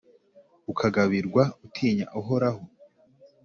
[0.71, 2.61] ukagabirwa utinya Uhoraho.